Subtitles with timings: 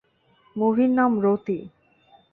[0.55, 1.57] মুভির নাম, রোতি।